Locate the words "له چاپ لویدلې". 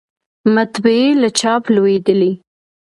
1.21-2.31